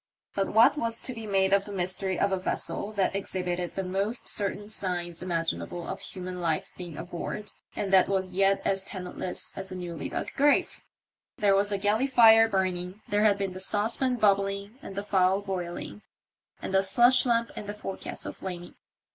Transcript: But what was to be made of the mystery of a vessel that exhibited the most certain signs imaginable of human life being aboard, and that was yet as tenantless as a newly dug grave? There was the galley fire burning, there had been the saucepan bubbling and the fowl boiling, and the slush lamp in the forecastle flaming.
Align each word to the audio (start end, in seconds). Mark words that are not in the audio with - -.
But 0.33 0.47
what 0.47 0.79
was 0.79 0.97
to 0.97 1.13
be 1.13 1.27
made 1.27 1.53
of 1.53 1.65
the 1.65 1.71
mystery 1.71 2.17
of 2.19 2.31
a 2.31 2.39
vessel 2.39 2.91
that 2.93 3.15
exhibited 3.15 3.75
the 3.75 3.83
most 3.83 4.27
certain 4.27 4.67
signs 4.67 5.21
imaginable 5.21 5.87
of 5.87 6.01
human 6.01 6.41
life 6.41 6.71
being 6.75 6.97
aboard, 6.97 7.51
and 7.75 7.93
that 7.93 8.07
was 8.09 8.33
yet 8.33 8.63
as 8.65 8.83
tenantless 8.83 9.53
as 9.55 9.71
a 9.71 9.75
newly 9.75 10.09
dug 10.09 10.31
grave? 10.33 10.83
There 11.37 11.53
was 11.53 11.69
the 11.69 11.77
galley 11.77 12.07
fire 12.07 12.47
burning, 12.49 12.99
there 13.09 13.25
had 13.25 13.37
been 13.37 13.53
the 13.53 13.59
saucepan 13.59 14.15
bubbling 14.15 14.79
and 14.81 14.95
the 14.95 15.03
fowl 15.03 15.43
boiling, 15.43 16.01
and 16.63 16.73
the 16.73 16.81
slush 16.81 17.23
lamp 17.23 17.51
in 17.55 17.67
the 17.67 17.75
forecastle 17.75 18.33
flaming. 18.33 18.73